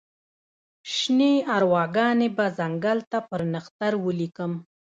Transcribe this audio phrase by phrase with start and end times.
[0.93, 4.51] شني ارواګانې به ځنګل ته پر نښتر ولیکم